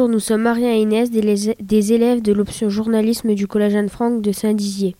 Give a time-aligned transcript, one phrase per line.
[0.00, 4.22] Bonjour, nous sommes Maria et Inès, des, des élèves de l'option journalisme du Collège Anne-Franck
[4.22, 4.96] de Saint-Dizier.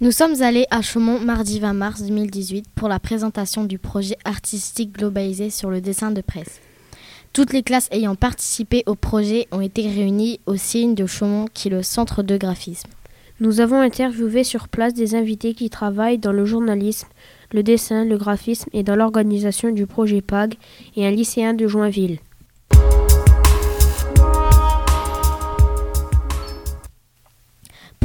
[0.00, 4.96] Nous sommes allés à Chaumont mardi 20 mars 2018 pour la présentation du projet artistique
[4.96, 6.62] globalisé sur le dessin de presse.
[7.34, 11.68] Toutes les classes ayant participé au projet ont été réunies au signe de Chaumont qui
[11.68, 12.88] est le centre de graphisme.
[13.40, 17.08] Nous avons interviewé sur place des invités qui travaillent dans le journalisme,
[17.52, 20.54] le dessin, le graphisme et dans l'organisation du projet PAG
[20.96, 22.20] et un lycéen de Joinville.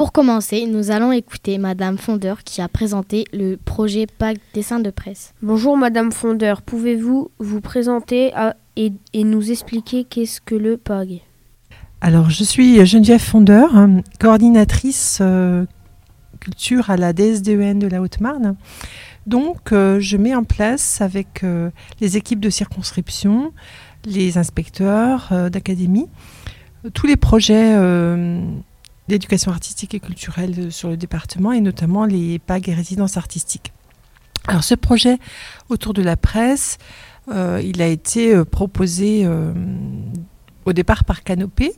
[0.04, 4.90] Pour commencer, nous allons écouter Madame Fondeur qui a présenté le projet PAG Dessin de
[4.90, 5.34] presse.
[5.42, 8.34] Bonjour Madame Fondeur, pouvez-vous vous présenter
[8.76, 11.22] et, nous expliquer qu'est-ce que le PAG
[12.02, 13.72] Alors, je suis Geneviève Fondeur,
[14.20, 15.66] coordinatrice euh,
[16.42, 18.58] culture à la DSDEN de la Haute-Marne.
[19.26, 21.70] Donc, euh, je mets en place avec euh,
[22.02, 23.54] les équipes de circonscription,
[24.04, 26.10] les inspecteurs d'académie,
[26.94, 27.74] tous les projets
[29.08, 33.74] d'éducation artistique et culturelle sur le département et notamment les PAG et résidences artistiques.
[34.48, 35.20] Alors ce projet
[35.70, 36.78] autour de la presse,
[37.32, 39.54] euh, il a été euh, proposé euh,
[40.66, 41.74] au départ par Canopé,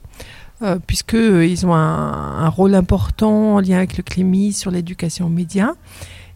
[0.88, 5.74] puisqu'ils ont un, rôle important en lien avec le CLEMI sur l'éducation aux médias.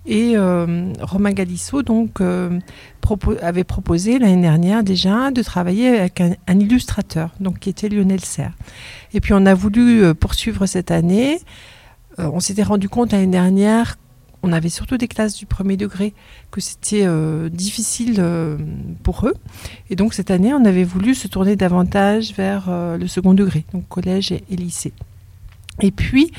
[0.06, 2.22] Et Romain Galisso donc,
[3.42, 8.54] avait proposé l'année dernière déjà de travailler avec un, illustrateur, donc, qui était Lionel Serre.
[9.14, 11.40] Et puis on a voulu euh, poursuivre cette année.
[12.20, 13.98] Euh, on s'était rendu compte l'année dernière,
[14.42, 16.14] on avait surtout des classes du premier degré,
[16.52, 18.24] que c'était euh, difficile
[19.04, 19.34] pour eux.
[19.90, 23.88] Et donc cette année, on avait voulu se tourner davantage vers le second degré, donc
[23.90, 24.94] collège et, lycée.
[25.82, 26.32] Et puis,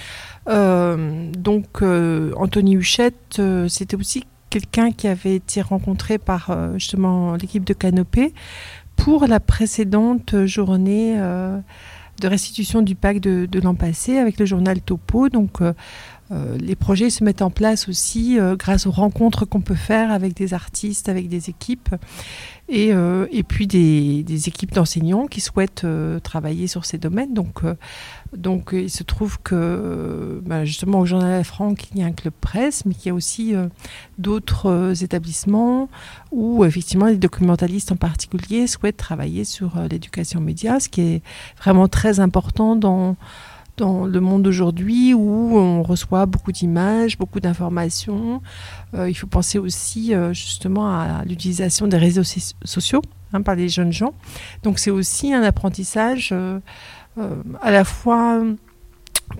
[0.50, 8.34] donc Anthony Huchette, c'était aussi quelqu'un qui avait été rencontré par justement l'équipe de Canopée
[8.96, 11.16] pour la précédente journée
[12.20, 15.28] de restitution du pacte de, l'an passé avec le journal Topo.
[16.30, 19.74] Euh, euh, les projets se mettent en place aussi euh, grâce aux rencontres qu'on peut
[19.74, 21.94] faire avec des artistes, avec des équipes,
[22.72, 22.92] et,
[23.32, 25.84] et puis des, des équipes d'enseignants qui souhaitent
[26.22, 27.34] travailler sur ces domaines.
[27.34, 27.62] Donc,
[28.32, 32.32] donc il se trouve que bah, justement au Journal Franck, il y a un club
[32.40, 33.54] presse, mais qu'il y a aussi
[34.18, 35.88] d'autres établissements
[36.30, 41.22] où effectivement les documentalistes en particulier souhaitent travailler sur l'éducation média, ce qui est
[41.60, 43.16] vraiment très important dans
[43.76, 48.42] dans le monde d'aujourd'hui où on reçoit beaucoup d'images, beaucoup d'informations.
[48.94, 52.22] Euh, il faut penser aussi euh, justement à l'utilisation des réseaux
[52.64, 54.14] sociaux hein, par les jeunes gens.
[54.62, 56.60] Donc c'est aussi un apprentissage euh,
[57.60, 58.42] à la fois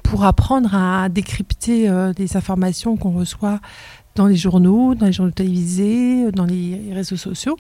[0.03, 3.61] pour apprendre à décrypter les informations qu'on reçoit
[4.15, 7.57] dans les journaux, dans les journaux télévisés, dans les réseaux sociaux.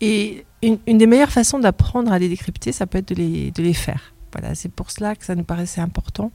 [0.00, 4.13] Et une, des meilleures façons d'apprendre à les décrypter, ça peut être de les faire.
[4.34, 6.32] Voilà, c'est pour cela que ça nous paraissait important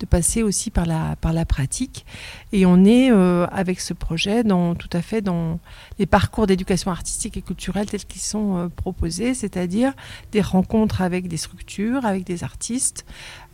[0.00, 2.06] de passer aussi par la, pratique.
[2.52, 5.60] Et on est euh, avec ce projet dans, tout à fait dans
[5.98, 9.92] les parcours d'éducation artistique et culturelle tels qu'ils sont euh, proposés, c'est-à-dire
[10.30, 13.04] des rencontres avec des structures, avec des artistes,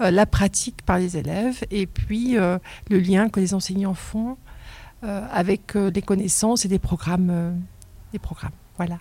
[0.00, 4.36] euh, la pratique par les élèves et puis le lien que les enseignants font
[5.02, 7.58] avec des connaissances et des programmes.
[8.12, 8.52] des programmes.
[8.76, 8.98] Voilà.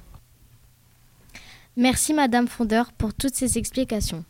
[1.75, 4.23] Merci Madame Fondeur pour toutes ces explications.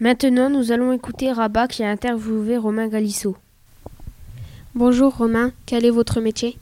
[0.00, 3.36] Maintenant, nous allons écouter Rabat qui a interviewé Romain Galisso.
[4.76, 6.56] Bonjour Romain, quel est votre métier?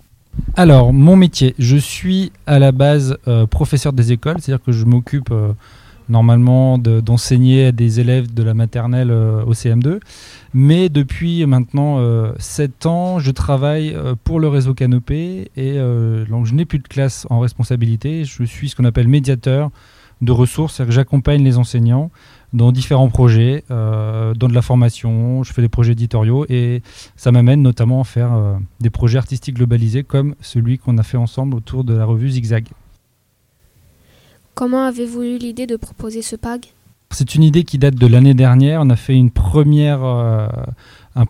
[0.54, 4.86] Alors, mon métier, je suis à la base euh, professeur des écoles, c'est-à-dire que je
[4.86, 5.52] m'occupe euh,
[6.08, 10.00] normalement d'enseigner à des élèves de la maternelle euh, au CM2.
[10.54, 12.00] Mais depuis maintenant
[12.38, 13.94] 7 ans, je travaille
[14.24, 15.78] pour le réseau Canopé et
[16.30, 18.24] donc je n'ai plus de classe en responsabilité.
[18.24, 19.71] Je suis ce qu'on appelle médiateur
[20.22, 22.10] de ressources, c'est-à-dire que j'accompagne les enseignants
[22.53, 26.83] dans différents projets, euh, dans de la formation, je fais des projets éditoriaux et
[27.16, 31.16] ça m'amène notamment à faire euh, des projets artistiques globalisés comme celui qu'on a fait
[31.16, 32.66] ensemble autour de la revue Zigzag.
[34.54, 36.66] Comment avez-vous eu l'idée de proposer ce PAG?
[37.10, 38.81] C'est une idée qui date de l'année dernière.
[38.83, 40.48] On a fait une première, euh,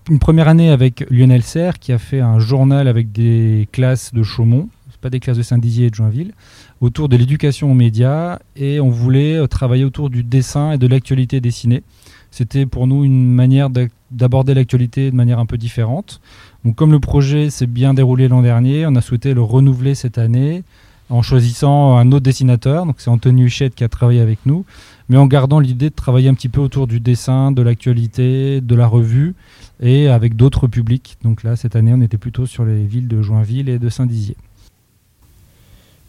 [0.08, 4.22] une première année avec Lionel Serre qui a fait un journal avec des classes de
[4.22, 4.68] Chaumont,
[5.06, 6.32] pas des classes de Saint-Dizier et de Joinville
[6.80, 10.86] autour de l'éducation aux médias et on voulait euh, travailler autour du dessin et de
[10.86, 11.82] l'actualité dessinée.
[12.30, 13.70] C'était pour nous une manière
[14.10, 16.20] d'aborder l'actualité de manière un peu différente.
[16.64, 20.18] Donc, comme le projet s'est bien déroulé l'an dernier, on a souhaité le renouveler cette
[20.18, 20.62] année
[21.08, 22.86] en choisissant un autre dessinateur.
[22.86, 24.64] Donc c'est Anthony Huchette qui a travaillé avec nous,
[25.08, 28.74] mais en gardant l'idée de travailler un petit peu autour du dessin, de l'actualité, de
[28.74, 29.34] la revue
[29.80, 31.16] et avec d'autres publics.
[31.22, 34.36] Donc là, cette année, on était plutôt sur les villes de Joinville et de Saint-Dizier.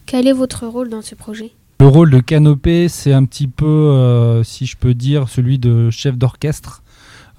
[0.08, 1.52] Quel est votre rôle dans ce projet?
[1.80, 5.90] Le rôle de Canopée, c'est un petit peu, euh, si je peux dire, celui de
[5.90, 6.82] chef d'orchestre.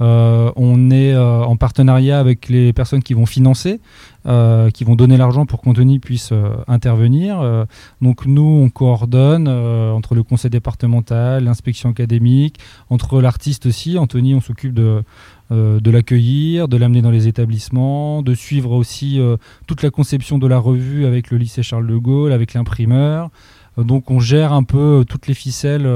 [0.02, 3.82] Euh, on est euh, en partenariat avec les personnes qui vont financer,
[4.24, 6.32] qui vont donner l'argent pour qu'Anthony puisse
[6.68, 7.66] intervenir.
[8.00, 12.60] Donc nous, on coordonne entre le conseil départemental, l'inspection académique,
[12.92, 13.98] entre l'artiste aussi.
[13.98, 15.04] Anthony, on s'occupe de,
[15.52, 19.36] euh, de l'accueillir, de l'amener dans les établissements, de suivre aussi euh,
[19.68, 23.30] toute la conception de la revue avec le lycée Charles de Gaulle, avec l'imprimeur.
[23.78, 25.88] Euh, Donc on gère un peu toutes les ficelles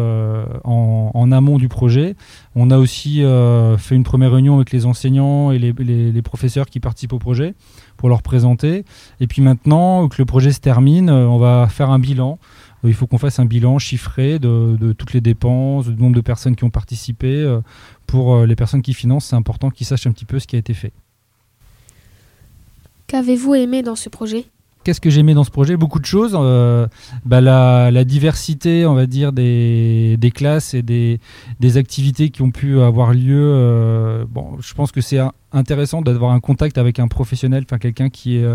[0.63, 2.15] en, amont du projet.
[2.55, 3.21] On a aussi
[3.77, 7.53] fait une première réunion avec les enseignants et les, les- professeurs qui participent au projet
[7.97, 8.85] pour leur présenter.
[9.19, 12.39] Et puis maintenant que le projet se termine, on va faire un bilan.
[12.83, 16.15] Euh, Il faut qu'on fasse un bilan chiffré de, de toutes les dépenses, du nombre
[16.15, 17.27] de personnes qui ont participé.
[17.27, 17.62] euh,
[18.07, 20.56] Pour euh, les personnes qui financent, c'est important qu'ils sachent un petit peu ce qui
[20.56, 20.91] a été fait.
[23.07, 24.45] Qu'avez-vous aimé dans ce projet?
[24.83, 25.77] Qu'est-ce que j'ai aimé dans ce projet?
[25.77, 26.35] Beaucoup de choses.
[26.38, 26.88] Euh,
[27.24, 31.21] bah, la, la diversité, on va dire, des, des classes et des,
[31.62, 33.39] des activités qui ont pu avoir lieu.
[33.53, 35.19] euh, bon, je pense que c'est
[35.53, 38.45] intéressant d'avoir un contact avec un professionnel, enfin quelqu'un qui est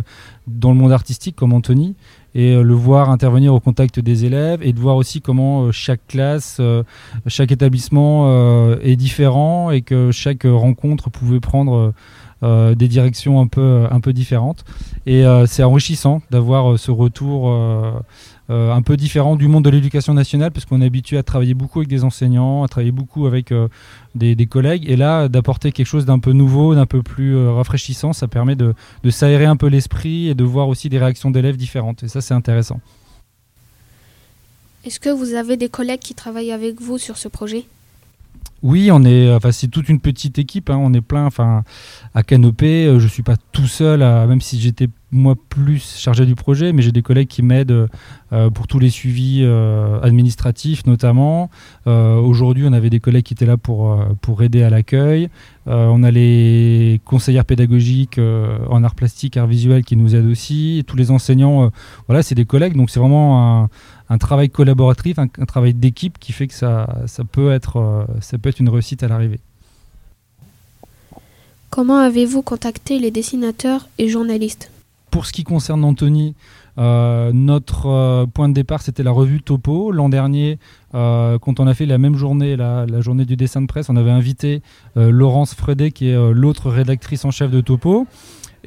[0.47, 1.95] dans le monde artistique comme Anthony,
[2.39, 5.73] et euh, le voir intervenir au contact des élèves et de voir aussi comment euh,
[5.73, 6.85] chaque classe, euh,
[7.27, 7.99] chaque établissement
[8.81, 11.93] est différent et que chaque rencontre pouvait prendre
[12.43, 14.65] des directions un peu, un peu différentes.
[15.07, 17.93] Et euh, c'est enrichissant d'avoir euh, ce retour euh,
[18.51, 21.53] euh, un peu différent du monde de l'éducation nationale, parce qu'on est habitué à travailler
[21.53, 23.69] beaucoup avec des enseignants, à travailler beaucoup avec euh,
[24.15, 24.89] des, collègues.
[24.89, 28.57] Et là, d'apporter quelque chose d'un peu nouveau, d'un peu plus euh, rafraîchissant, ça permet
[28.57, 28.73] de,
[29.05, 32.05] de s'aérer un peu l'esprit et de voir aussi des réactions d'élèves différentes.
[32.05, 32.81] Et ça, c'est intéressant.
[34.87, 37.67] Est-ce que vous avez des collègues qui travaillent avec vous sur ce projet?
[38.63, 40.71] Oui, on est, enfin, c'est toute une petite équipe.
[40.71, 41.25] hein, on est plein.
[41.27, 41.63] Enfin,
[42.15, 44.01] à Canopée, euh, je suis pas tout seul.
[44.01, 47.89] même si j'étais moi plus chargé du projet, mais j'ai des collègues qui m'aident
[48.33, 51.51] euh, pour tous les suivis euh, administratifs, notamment.
[51.87, 55.29] Euh, Aujourd'hui, on avait des collègues qui étaient là pour aider à l'accueil.
[55.67, 60.83] On a les conseillères pédagogiques en art plastique, art visuel qui nous aident aussi.
[60.87, 61.71] Tous les enseignants,
[62.07, 62.75] voilà, c'est des collègues.
[62.75, 63.69] Donc c'est vraiment
[64.09, 66.87] un, travail collaboratif, un, travail d'équipe qui fait que ça,
[67.33, 69.41] peut être, ça peut être une réussite à l'arrivée.
[71.69, 74.71] Comment avez-vous contacté les dessinateurs et journalistes?
[75.11, 76.35] Pour ce qui concerne Anthony,
[76.79, 79.91] euh, notre euh, point de départ, c'était la revue Topo.
[79.91, 80.59] L'an dernier,
[80.95, 83.97] euh, quand on a fait la même journée, la, journée du dessin de presse, on
[83.97, 84.63] avait invité
[84.97, 88.07] Laurence Fredet, qui est l'autre rédactrice en chef de Topo.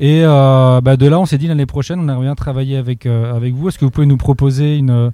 [0.01, 3.05] Et euh, bah, de là, on s'est dit l'année prochaine, on aimerait bien travailler avec,
[3.05, 3.69] euh, avec vous.
[3.69, 5.11] Est-ce que vous pouvez nous proposer une,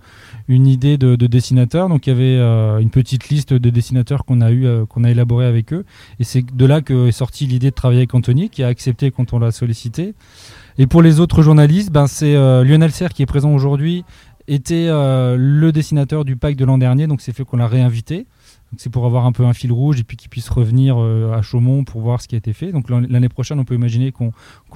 [0.48, 4.24] une idée de, de dessinateur Donc il y avait euh, une petite liste de dessinateurs
[4.24, 5.84] qu'on a, eu, qu'on a élaboré avec eux.
[6.22, 9.12] Et c'est de là que est sortie l'idée de travailler avec Anthony, qui a accepté
[9.12, 10.14] quand on l'a sollicité.
[10.78, 14.06] Et pour les autres journalistes, ben, c'est Lionel Serre qui est présent aujourd'hui,
[14.48, 18.26] était le dessinateur du pack de l'an dernier, donc c'est fait qu'on l'a réinvité.
[18.76, 21.42] C'est pour avoir un peu un fil rouge et puis qu'il puisse revenir euh, à
[21.42, 22.74] Chaumont pour voir ce qui a été fait.
[22.74, 24.34] Donc l'an- l'année prochaine, on peut imaginer qu'on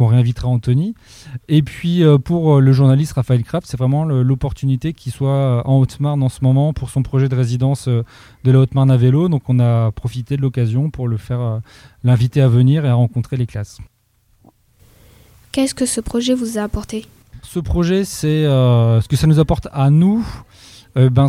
[0.07, 0.95] réinvitera Anthony.
[1.49, 5.77] Et puis euh, pour euh, le journaliste Raphaël Kraft, c'est vraiment l'opportunité qu'il soit en
[5.77, 8.05] Haute-Marne en ce moment pour son projet de résidence de
[8.45, 9.27] la Haute-Marne à vélo.
[9.27, 11.59] Donc on a profité de l'occasion pour le faire,
[12.05, 13.79] l'inviter à venir et à rencontrer les classes.
[15.51, 17.05] Qu'est-ce que ce projet vous a apporté?
[17.43, 20.25] Ce projet, c'est euh, ce que ça nous apporte à nous.
[20.95, 21.27] ben,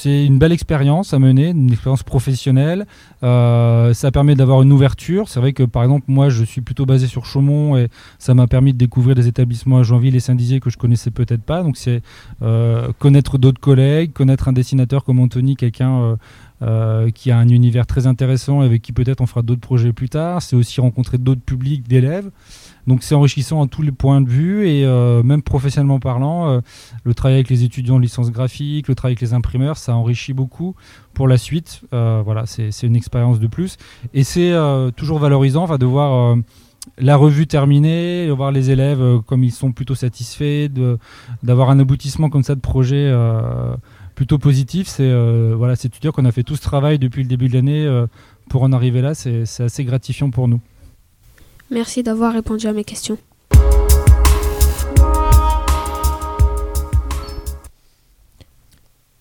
[0.00, 2.86] c'est une belle expérience à mener, une expérience professionnelle.
[3.22, 5.28] Euh, ça permet d'avoir une ouverture.
[5.28, 7.88] C'est vrai que par exemple, moi, je suis plutôt basé sur Chaumont et
[8.18, 11.42] ça m'a permis de découvrir des établissements à Joinville et Saint-Dizier que je connaissais peut-être
[11.42, 11.62] pas.
[11.62, 12.00] Donc, c'est
[12.40, 16.16] euh, connaître d'autres collègues, connaître un dessinateur comme Anthony, quelqu'un
[16.62, 19.94] euh, qui a un univers très intéressant et avec qui peut-être on fera d'autres projets
[19.94, 20.42] plus tard.
[20.42, 22.30] C'est aussi rencontrer d'autres publics, d'élèves.
[22.86, 26.60] Donc c'est enrichissant à tous les points de vue et euh, même professionnellement parlant, euh,
[27.04, 30.34] le travail avec les étudiants de licence graphique, le travail avec les imprimeurs, ça enrichit
[30.34, 30.74] beaucoup
[31.14, 31.80] pour la suite.
[31.92, 33.78] Voilà, c'est une expérience de plus
[34.12, 34.52] et c'est
[34.96, 36.36] toujours valorisant de voir
[36.98, 40.68] la revue terminée, de voir les élèves comme ils sont plutôt satisfaits,
[41.42, 43.10] d'avoir un aboutissement comme ça de projet.
[44.14, 47.22] Plutôt positif c'est euh, voilà c'est de dire qu'on a fait tout ce travail depuis
[47.22, 48.06] le début de l'année euh,
[48.48, 50.60] pour en arriver là c'est c'est assez gratifiant pour nous
[51.70, 53.16] Merci d'avoir répondu à mes questions.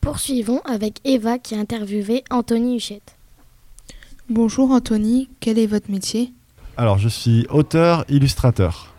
[0.02, 3.16] Poursuivons avec Eva qui a interviewé Anthony Huchette.
[4.30, 6.32] Bonjour Anthony, quel est votre métier?
[6.78, 8.94] Alors, je suis auteur-illustrateur.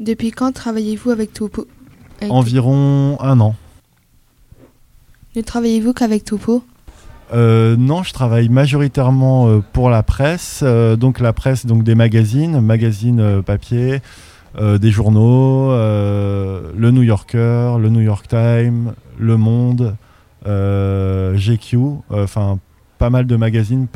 [0.00, 1.66] Depuis quand travaillez-vous avec Topo
[2.20, 3.54] avec- Environ un an.
[5.38, 6.64] Ne travaillez-vous qu'avec Topo
[7.32, 11.94] Euh, non, je travaille majoritairement euh, pour la presse, euh, donc la presse, donc des
[11.94, 14.00] magazines, magazines papier,
[14.58, 19.94] des journaux, le New Yorker, le New York Times, Le Monde,
[20.44, 21.76] GQ,
[22.10, 22.58] enfin
[22.98, 23.86] pas mal de magazines,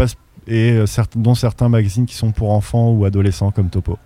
[0.47, 3.99] et certes- dont certains magazines qui sont pour enfants ou adolescents comme Topo.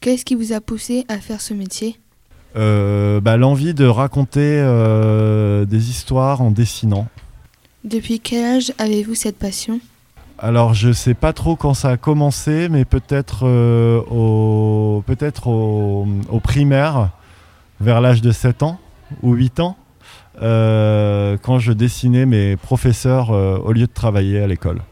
[0.00, 2.00] Qu'est-ce qui vous a poussé à faire ce métier?
[2.54, 7.06] Euh, bah, L'envie de raconter euh, des histoires en dessinant.
[7.84, 9.80] Depuis quel âge avez-vous cette passion?
[10.38, 16.06] Alors je sais pas trop quand ça a commencé, mais peut-être euh, au, peut-être au,
[16.28, 17.10] au primaire,
[17.80, 18.78] vers l'âge de 7 ans
[19.22, 19.76] ou 8 ans,
[20.38, 24.82] quand je dessinais mes professeurs au lieu de travailler à l'école.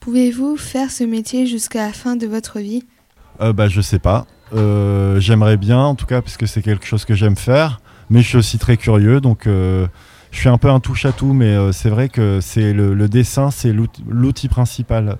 [0.00, 2.84] Pouvez-vous faire ce métier jusqu'à la fin de votre vie?
[3.42, 4.26] Euh, bah, je sais pas.
[4.54, 7.80] Euh, J'aimerais bien, en tout cas, parce que c'est quelque chose que j'aime faire.
[8.10, 9.86] Mais je suis aussi très curieux, donc euh,
[10.32, 11.32] je suis un peu un touche-à-tout.
[11.32, 15.16] Mais euh, c'est vrai que c'est le, le dessin, c'est l'outil principal.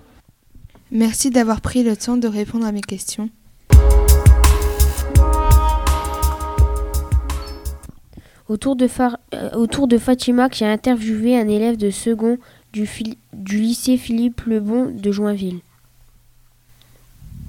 [0.90, 3.30] Merci d'avoir pris le temps de répondre à mes questions.
[8.48, 12.36] Autour de, Far- euh, autour de Fatima qui a interviewé un élève de second
[12.72, 15.60] du, fil- du lycée Philippe Lebon de Joinville.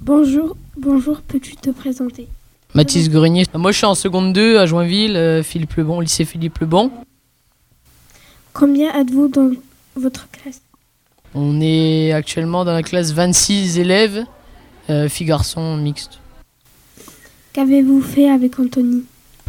[0.04, 2.26] Bonjour, bonjour, peux-tu te présenter?
[2.74, 3.44] Mathis Grenier.
[3.54, 6.90] Moi, je suis en seconde 2 à Joinville, euh, Philippe Lebon, lycée Philippe Lebon.
[8.52, 9.52] Combien êtes-vous dans
[9.94, 10.60] votre classe?
[11.36, 14.24] On est actuellement dans la classe 26 élèves,
[14.90, 16.18] euh, filles-garçons mixtes.
[17.52, 19.04] Qu'avez-vous fait avec Anthony?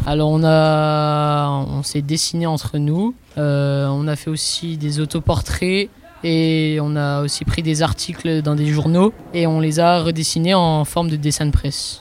[0.06, 3.12] Alors, on, a, on s'est dessiné entre nous.
[3.38, 5.88] Euh, on a fait aussi des autoportraits
[6.24, 10.54] et on a aussi pris des articles dans des journaux et on les a redessinés
[10.54, 12.00] en forme de dessin de presse.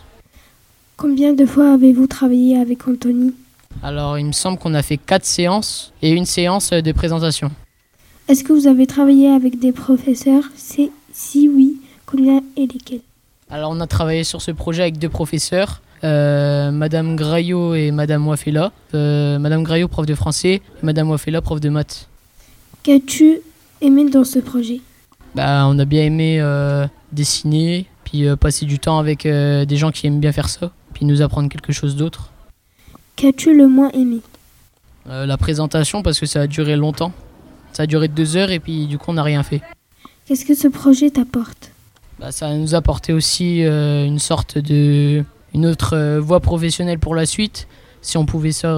[0.97, 3.33] Combien de fois avez-vous travaillé avec Anthony?
[3.81, 7.51] Alors, il me semble qu'on a fait quatre séances et une séance de présentation.
[8.29, 10.45] Est-ce que vous avez travaillé avec des professeurs?
[10.55, 13.01] Si, si oui, combien et lesquels?
[13.49, 18.25] Alors, on a travaillé sur ce projet avec deux professeurs, euh, Madame Graillot et Madame
[18.25, 18.71] Wafela.
[18.93, 22.07] Euh, Madame Graillot, prof de français, et Madame Wafela, prof de maths.
[22.83, 23.39] Qu'as-tu
[23.83, 24.81] aimé dans ce projet
[25.35, 29.75] Bah, on a bien aimé euh, dessiner, puis euh, passer du temps avec euh, des
[29.77, 32.31] gens qui aiment bien faire ça, puis nous apprendre quelque chose d'autre.
[33.15, 34.21] Qu'as-tu le moins aimé?
[35.05, 37.11] La présentation, parce que ça a duré longtemps.
[37.73, 39.61] Ça a duré deux heures et puis du coup, on n'a rien fait.
[40.25, 41.71] Qu'est-ce que ce projet t'apporte?
[42.19, 45.25] Bah, ça nous a apporté aussi une sorte de.
[45.53, 47.67] une autre voie professionnelle pour la suite.
[48.01, 48.71] Si on pouvait ça,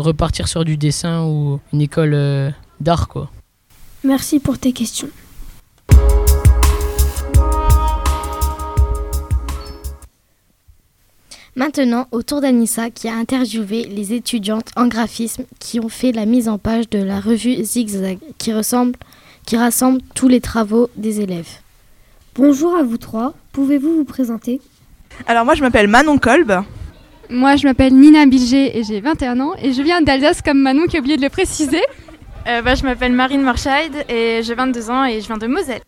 [0.00, 3.30] repartir sur du dessin ou une école d'art, quoi.
[4.04, 5.08] Merci pour tes questions.
[11.54, 16.26] Maintenant, au tour d'Anissa qui a interviewé les étudiantes en graphisme qui ont fait la
[16.26, 18.96] mise en page de la revue Zigzag qui, ressemble,
[19.46, 21.60] qui rassemble tous les travaux des élèves.
[22.34, 24.60] Bonjour à vous trois, pouvez-vous vous présenter?
[25.26, 26.64] Alors moi je m'appelle Manon Kolb.
[27.30, 30.86] Moi, je m'appelle Nina Bilger et j'ai 21 ans et je viens d'Alsace comme Manon
[30.86, 31.80] qui a oublié de le préciser.
[32.48, 35.82] Euh, bah, je m'appelle Marine Marscheid et j'ai 22 ans et je viens de Moselle.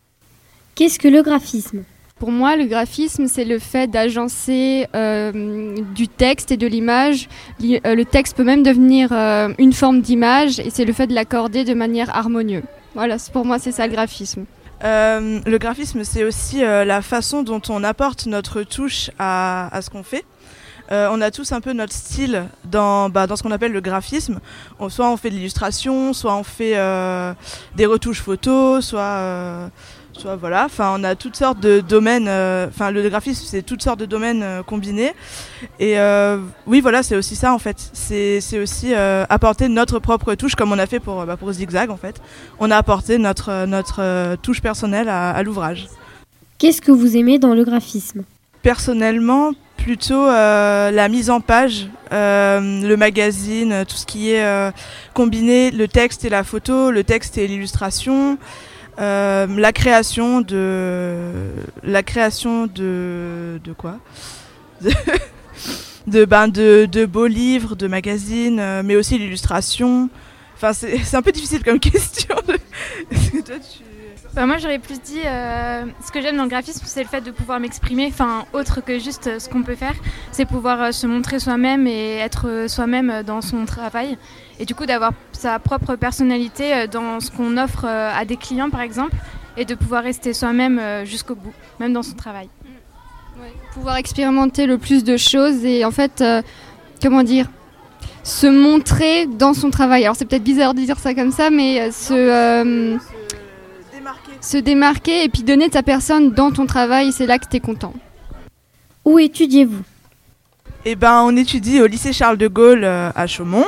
[0.75, 1.83] Qu'est-ce que le graphisme?
[2.17, 7.27] Pour moi, le graphisme, c'est le fait d'agencer euh, du texte et de l'image.
[7.59, 11.07] Li- euh, le texte peut même devenir euh, une forme d'image et c'est le fait
[11.07, 12.63] de l'accorder de manière harmonieuse.
[12.93, 14.45] Voilà, pour moi, c'est ça le graphisme.
[14.83, 19.81] Euh, le graphisme c'est aussi euh, la façon dont on apporte notre touche à, à
[19.81, 20.25] ce qu'on fait.
[20.91, 23.81] Euh, on a tous un peu notre style dans, bah, dans ce qu'on appelle le
[23.81, 24.39] graphisme.
[24.79, 27.33] On- soit on fait de l'illustration, soit on fait euh,
[27.75, 29.67] des retouches photos, soit, euh,
[30.13, 30.65] soit voilà.
[30.65, 32.29] Enfin, on a toutes sortes de domaines.
[32.69, 35.13] Enfin, le graphisme c'est toutes sortes de domaines combinés.
[35.79, 35.95] Et
[36.67, 37.77] oui, voilà, c'est aussi ça en fait.
[37.93, 41.89] C'est c'est aussi apporter notre propre touche, comme on a fait pour, bah, pour Zigzag
[41.89, 42.21] en fait.
[42.59, 45.87] On a apporté notre, notre touche personnelle à, à l'ouvrage.
[46.59, 48.23] Qu'est-ce que vous aimez dans le graphisme?
[48.61, 49.51] Personnellement,
[49.85, 54.43] plutôt euh, la mise en page, euh, le magazine, euh, tout ce qui est
[55.13, 58.39] combiné, le texte et la photo, le texte et l'illustration,
[58.97, 61.51] la création de
[61.83, 63.99] la création de de quoi?
[64.81, 64.89] De,
[66.07, 70.09] de, ben de de beaux livres, de magazines, mais aussi l'illustration.
[70.55, 72.35] Enfin, c'est un peu difficile comme question.
[72.43, 72.55] toi,
[73.59, 73.94] tu-
[74.35, 77.21] Bah, moi, j'aurais plus dit euh, ce que j'aime dans le graphisme, c'est le fait
[77.21, 79.93] de pouvoir m'exprimer, enfin, autre que juste euh, ce qu'on peut faire,
[80.33, 84.17] c'est pouvoir euh, se montrer soi-même et être soi-même dans son travail.
[84.59, 88.81] Et du coup, d'avoir sa propre personnalité dans ce qu'on offre à des clients, par
[88.81, 89.15] exemple,
[89.55, 92.49] et de pouvoir rester soi-même jusqu'au bout, même dans son travail.
[93.73, 96.23] Pouvoir expérimenter le plus de choses et en fait,
[97.01, 97.47] comment dire,
[98.23, 100.03] se montrer dans son travail.
[100.05, 102.97] Alors c'est peut-être bizarre de dire ça comme ça, mais se,
[104.41, 107.57] se démarquer et puis donner de ta personne dans ton travail, c'est là que tu
[107.57, 107.93] es content.
[109.03, 109.83] Où étudiez-vous?
[110.85, 113.65] Eh ben, on étudie au lycée Charles de Gaulle euh, à Chaumont,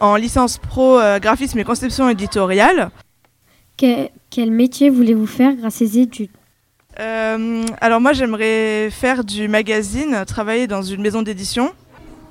[0.00, 2.90] en licence pro euh, graphisme et conception éditoriale.
[3.78, 6.30] Que- quel métier voulez-vous faire grâce à ces études?
[6.98, 11.72] Euh, alors moi, j'aimerais faire du magazine, travailler dans une maison d'édition.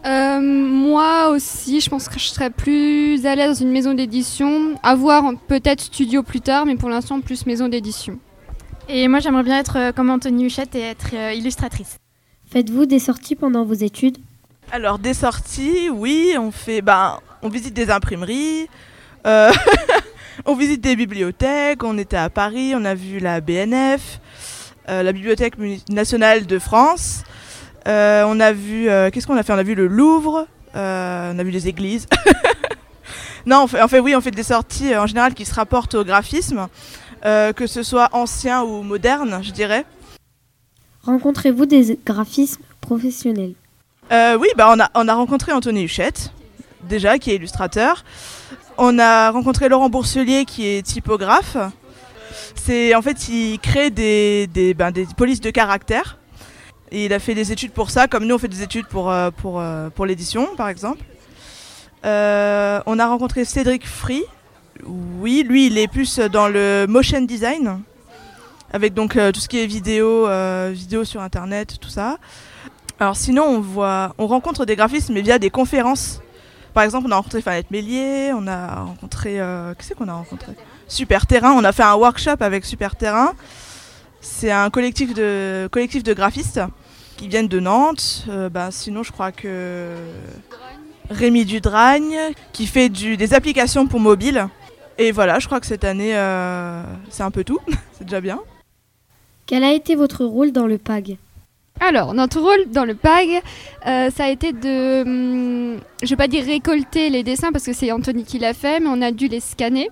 [0.05, 4.75] Euh, moi aussi, je pense que je serais plus à l'aise dans une maison d'édition.
[4.83, 8.19] À voir peut-être studio plus tard, mais pour l'instant plus maison d'édition.
[8.88, 11.97] Et moi, j'aimerais bien être euh, comme Anthony Huchette et être euh, illustratrice.
[12.51, 14.17] Faites-vous des sorties pendant vos études?
[14.71, 18.67] Alors des sorties, oui, on fait, ben, on visite des imprimeries,
[19.25, 19.51] euh,
[20.45, 21.83] on visite des bibliothèques.
[21.83, 24.19] On était à Paris, on a vu la BNF,
[24.89, 25.55] euh, la Bibliothèque
[25.89, 27.24] nationale de France.
[27.88, 29.54] Euh, on a vu, euh, qu'est-ce qu'on a fait?
[29.54, 32.08] On a vu le Louvre, euh, on a vu les églises.
[33.46, 35.96] non, on fait, en fait, oui, on fait des sorties en général qui se rapportent
[35.96, 36.68] au graphisme,
[37.24, 39.86] que ce soit ancien ou moderne, je dirais.
[41.04, 43.54] Rencontrez-vous des graphismes professionnels?
[44.12, 46.32] Euh, oui, bah on, a, on a rencontré Anthony Huchette,
[46.84, 48.04] déjà, qui est illustrateur.
[48.77, 51.58] On a rencontré Laurent Bourselier, qui est typographe.
[52.56, 56.18] C'est En fait, il crée des, des, ben, des polices de caractère.
[56.92, 59.32] Il a fait des études pour ça, comme nous, on fait des études pour, euh,
[59.32, 61.04] pour, euh, pour l'édition, par exemple.
[62.06, 64.24] Euh, on a rencontré Cédric Free.
[64.86, 67.82] Oui, lui, il est plus dans le motion design,
[68.72, 70.27] avec donc tout ce qui est vidéo,
[70.72, 72.18] vidéo sur Internet, tout ça.
[73.00, 76.22] Alors sinon, on voit, on rencontre des graphistes, mais via des conférences.
[76.74, 79.39] Par exemple, on a rencontré Fanette Mélier, on a rencontré,
[79.80, 80.51] c'est qu'on a rencontré?
[80.88, 81.54] Super Terrain.
[81.54, 83.34] On a fait un workshop avec Super Terrain.
[84.27, 86.60] C'est un collectif de collectif de graphistes
[87.15, 88.26] qui viennent de Nantes.
[88.28, 89.93] Euh, bah, sinon, je crois que
[91.12, 92.17] Rémi Dudragne
[92.52, 94.47] qui fait du, des applications pour mobile.
[94.97, 97.60] Et voilà, je crois que cette année, euh, c'est un peu tout.
[97.93, 98.39] c'est déjà bien.
[99.45, 101.17] Quel a été votre rôle dans le PAG
[101.80, 103.30] Alors, notre rôle dans le PAG,
[103.86, 107.73] euh, ça a été de, hum, je vais pas dire récolter les dessins parce que
[107.73, 109.89] c'est Anthony qui l'a fait, mais on a dû les scanner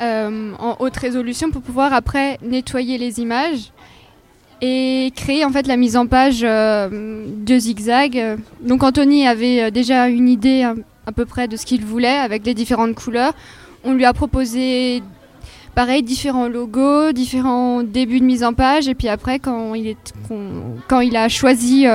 [0.00, 3.72] euh, en haute résolution pour pouvoir après nettoyer les images
[4.60, 8.38] et créer en fait la mise en page euh, de zigzag.
[8.60, 10.74] Donc Anthony avait euh, déjà une idée à,
[11.06, 13.32] à peu près de ce qu'il voulait avec les différentes couleurs.
[13.84, 15.02] On lui a proposé
[15.74, 21.28] pareil différents logos, différents débuts de mise en page et puis après quand il a
[21.28, 21.86] choisi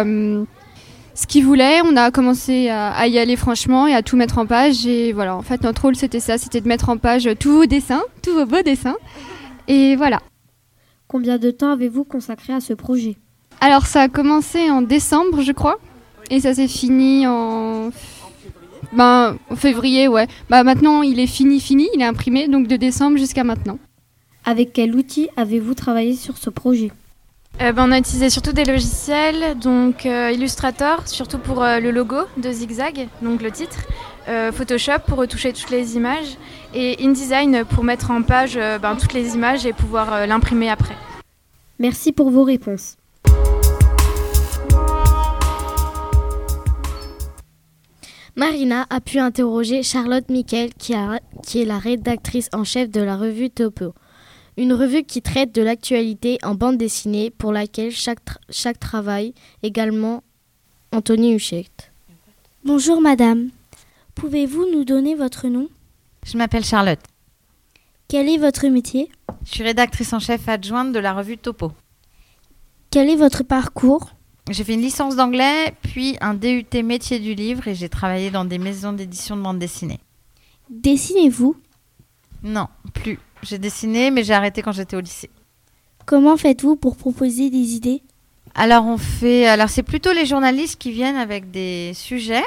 [1.16, 4.46] ce qu'il voulait, on a commencé à, y aller franchement et à tout mettre en
[4.46, 4.86] page.
[4.86, 7.66] Et voilà, en fait notre rôle c'était ça, c'était de mettre en page tous vos
[7.66, 8.96] dessins, tous vos beaux dessins.
[9.68, 10.20] Et voilà.
[11.08, 13.18] Combien de temps avez-vous consacré à ce projet?
[13.62, 15.78] Alors ça a commencé en décembre, je crois,
[16.32, 17.92] et ça s'est fini en
[18.92, 20.28] ben en février, ouais.
[20.50, 23.78] Bah maintenant il est fini, fini, il est imprimé, donc de décembre jusqu'à maintenant.
[24.46, 26.92] Avec quel outil avez-vous travaillé sur ce projet?
[27.62, 31.92] Euh, ben, on a utilisé surtout des logiciels, donc euh, Illustrator, surtout pour euh, le
[31.92, 33.78] logo de Zigzag, donc le titre,
[34.28, 36.38] euh, Photoshop pour retoucher toutes les images,
[36.74, 40.70] et InDesign pour mettre en page euh, ben, toutes les images et pouvoir euh, l'imprimer
[40.70, 40.96] après.
[41.80, 42.98] Merci pour vos réponses.
[48.36, 53.02] Marina a pu interroger Charlotte Miquel, qui, a- qui est la rédactrice en chef de
[53.02, 53.94] la revue Topo.
[54.56, 59.34] Une revue qui traite de l'actualité en bande dessinée pour laquelle chaque, tra- chaque travail,
[59.64, 60.24] également
[60.92, 61.92] Anthony Huchette.
[62.64, 63.50] Bonjour madame.
[64.14, 65.70] Pouvez-vous nous donner votre nom?
[66.24, 67.00] Je m'appelle Charlotte.
[68.08, 69.10] Quel est votre métier?
[69.44, 71.72] Je suis rédactrice en chef adjointe de la revue Topo.
[72.92, 74.12] Quel est votre parcours?
[74.52, 78.46] J'ai fait une licence d'anglais, puis un DUT métier du livre et j'ai travaillé dans
[78.46, 80.00] des maisons d'édition de bande dessinée.
[80.70, 81.56] Dessinez-vous?
[82.44, 83.18] Non, plus.
[83.44, 85.30] J'ai dessiné, mais j'ai arrêté quand j'étais au lycée.
[86.06, 88.02] Comment faites-vous pour proposer des idées?
[88.56, 92.44] Alors on fait, alors c'est plutôt les journalistes qui viennent avec des sujets.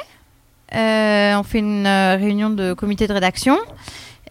[0.75, 3.59] Euh, on fait une euh, réunion de comité de rédaction.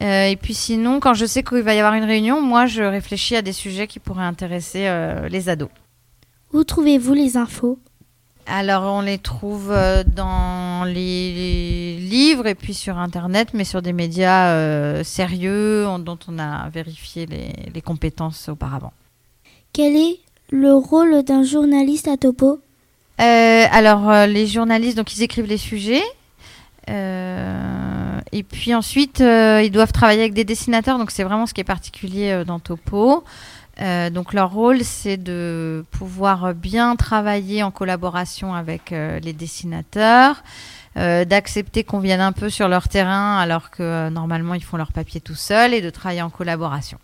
[0.01, 2.83] Euh, et puis sinon, quand je sais qu'il va y avoir une réunion, moi je
[2.83, 5.69] réfléchis à des sujets qui pourraient intéresser euh, les ados.
[6.53, 7.79] Où trouvez-vous les infos?
[8.47, 13.93] Alors on les trouve euh, dans les livres et puis sur Internet, mais sur des
[13.93, 18.93] médias euh, sérieux en- dont on a vérifié les, les compétences auparavant.
[19.73, 20.19] Quel est
[20.51, 22.59] le rôle d'un journaliste à Topo?
[23.19, 26.03] Euh, alors euh, les journalistes, donc ils écrivent les sujets.
[26.87, 31.63] et puis ensuite, ils doivent travailler avec des dessinateurs, donc c'est vraiment ce qui est
[31.65, 33.23] particulier dans Topo.
[33.81, 40.43] Euh, donc leur rôle, c'est de pouvoir bien travailler en collaboration avec euh, les dessinateurs,
[40.97, 44.93] euh, d'accepter qu'on vienne un peu sur leur terrain alors que normalement ils font leur
[44.93, 46.99] papier tout seuls et de travailler en collaboration.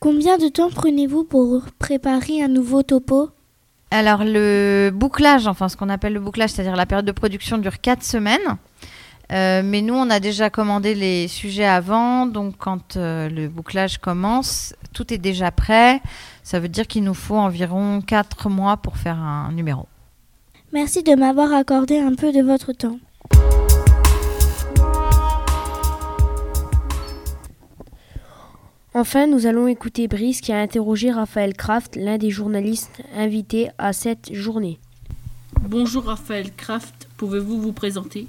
[0.00, 3.30] Combien de temps prenez-vous pour préparer un nouveau topo?
[3.90, 7.80] Alors le bouclage, enfin ce qu'on appelle le bouclage, c'est-à-dire la période de production dure
[7.80, 8.56] 4 semaines.
[9.30, 13.98] Euh, mais nous, on a déjà commandé les sujets avant, donc quand euh, le bouclage
[13.98, 16.00] commence, tout est déjà prêt.
[16.42, 19.86] Ça veut dire qu'il nous faut environ 4 mois pour faire un numéro.
[20.72, 22.98] Merci de m'avoir accordé un peu de votre temps.
[28.92, 33.92] Enfin, nous allons écouter Brice qui a interrogé Raphaël Kraft, l'un des journalistes invités à
[33.92, 34.80] cette journée.
[35.60, 38.26] Bonjour Raphaël Kraft, pouvez-vous vous présenter?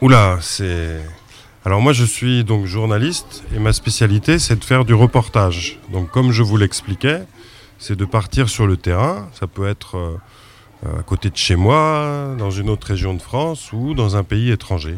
[0.00, 1.02] Oula, c'est...
[1.68, 5.78] Alors moi je suis donc journaliste et ma spécialité c'est de faire du reportage.
[5.92, 7.24] Donc comme je vous l'expliquais,
[7.78, 12.34] c'est de partir sur le terrain, ça peut être euh, à côté de chez moi,
[12.38, 14.96] dans une autre région de France ou dans un pays étranger.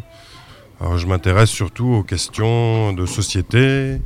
[0.81, 4.01] Alors je m'intéresse surtout aux questions de société,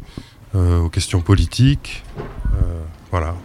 [0.55, 3.37] euh, aux questions politiques, euh, voilà.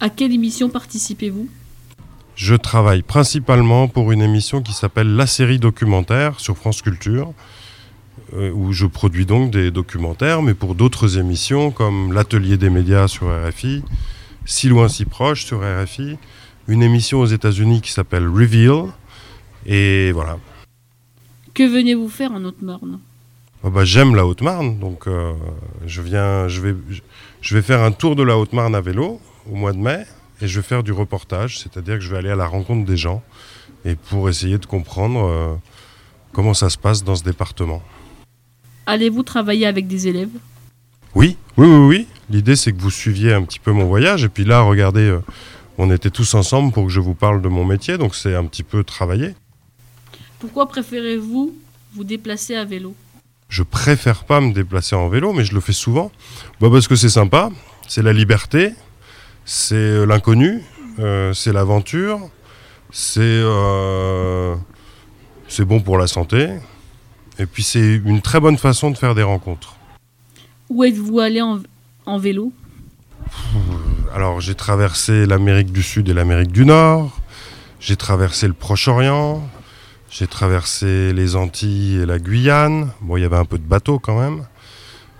[0.00, 1.48] À quelle émission participez-vous?
[2.38, 7.32] Je travaille principalement pour une émission qui s'appelle La série documentaire sur France Culture,
[8.34, 13.08] euh, où je produis donc des documentaires, mais pour d'autres émissions comme L'Atelier des médias
[13.08, 13.82] sur RFI,
[14.44, 16.16] Si loin, si proche sur RFI,
[16.68, 18.84] une émission aux États-Unis qui s'appelle Reveal,
[19.66, 20.38] et voilà.
[21.54, 23.00] Que venez-vous faire en Haute-Marne?
[23.64, 25.32] Oh bah, J'aime la Haute-Marne, donc euh,
[25.86, 26.76] je, viens, je, vais,
[27.40, 29.20] je vais faire un tour de la Haute-Marne à vélo
[29.50, 30.04] au mois de mai
[30.40, 32.96] et je vais faire du reportage, c'est-à-dire que je vais aller à la rencontre des
[32.96, 33.22] gens
[33.84, 35.54] et pour essayer de comprendre euh,
[36.32, 37.82] comment ça se passe dans ce département.
[38.86, 40.30] Allez-vous travailler avec des élèves?
[41.14, 42.06] Oui, oui, oui, oui.
[42.30, 45.22] L'idée c'est que vous suiviez un petit peu mon voyage et puis là, regardez, euh,
[45.78, 48.44] on était tous ensemble pour que je vous parle de mon métier, donc c'est un
[48.44, 49.34] petit peu travailler.
[50.38, 51.56] Pourquoi préférez-vous
[51.94, 52.94] vous déplacer à vélo?
[53.48, 56.12] Je préfère pas me déplacer en vélo, mais je le fais souvent.
[56.60, 57.50] Bah parce que c'est sympa,
[57.86, 58.72] c'est la liberté,
[59.48, 60.62] c'est euh, l'inconnu,
[60.98, 62.20] euh, c'est l'aventure,
[62.90, 64.54] c'est euh,
[65.48, 66.50] c'est bon pour la santé,
[67.38, 69.76] et puis c'est une très bonne façon de faire des rencontres.
[70.68, 71.60] Où êtes-vous allé en,
[72.04, 72.52] en vélo?
[74.14, 77.18] Alors j'ai traversé l'Amérique du Sud et l'Amérique du Nord,
[77.80, 79.48] j'ai traversé le Proche-Orient,
[80.10, 82.90] j'ai traversé les Antilles et la Guyane.
[83.00, 84.44] Bon, il y avait un peu de bateau quand même.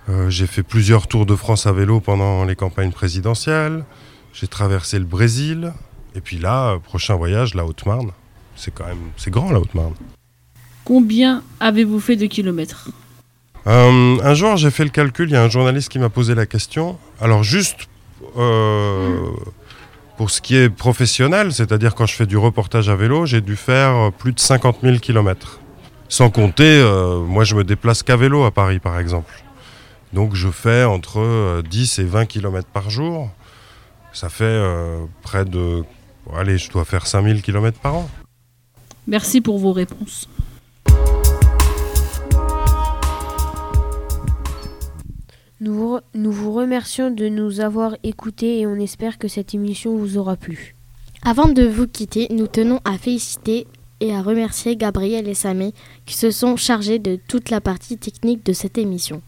[0.07, 3.85] Euh, j'ai fait plusieurs tours de France à vélo pendant les campagnes présidentielles.
[4.33, 5.73] J'ai traversé le Brésil.
[6.15, 8.11] Et puis là, prochain voyage, la Haute-Marne.
[8.55, 9.93] C'est quand même, c'est grand la Haute-Marne.
[10.83, 12.89] Combien avez-vous fait de kilomètres?
[13.67, 15.29] Euh, un jour, j'ai fait le calcul.
[15.29, 16.97] Il y a un journaliste qui m'a posé la question.
[17.21, 17.87] Alors juste
[18.37, 19.27] euh,
[20.17, 23.55] pour ce qui est professionnel, c'est-à-dire quand je fais du reportage à vélo, j'ai dû
[23.55, 25.59] faire plus de 50 000 km.
[26.09, 29.31] Sans compter, euh, moi je me déplace qu'à vélo à Paris par exemple.
[30.11, 33.29] Donc je fais entre euh, 10 et 20 km par jour.
[34.13, 35.83] Ça fait euh, près de...
[36.25, 38.09] bon, allez, je dois faire 5000 km par an.
[39.07, 40.27] Merci pour vos réponses.
[45.61, 49.97] Nous vous, nous vous remercions de nous avoir écoutés et on espère que cette émission
[49.97, 50.75] vous aura plu.
[51.23, 53.67] Avant de vous quitter, nous tenons à féliciter
[53.99, 55.73] et à remercier Gabriel et Samé
[56.05, 59.21] qui se sont chargés de toute la partie technique de cette émission.